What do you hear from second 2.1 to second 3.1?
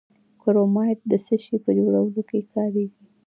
کې کاریږي؟